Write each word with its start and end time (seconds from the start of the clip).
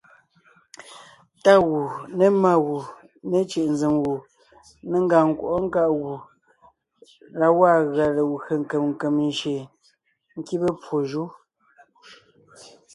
Tá 1.43 1.53
gù, 1.65 1.79
ne 2.17 2.25
má 2.41 2.53
gu, 2.65 2.77
me 3.29 3.39
cʉ̀ʼ 3.49 3.69
nzèm 3.73 3.93
gù, 4.05 4.13
ne 4.89 4.97
ngàŋ 5.05 5.25
nkwɔʼɔ́ 5.31 5.63
nkáʼ 5.67 5.89
gù 5.99 6.13
la 7.39 7.47
gwaa 7.55 7.77
gʉa 7.93 8.05
legwé 8.15 8.53
nkèm 8.61 8.83
nkèm 8.91 9.15
jÿeen 9.37 9.67
nkíbe 10.37 10.67
pwó 10.81 10.97
jú. 11.09 11.23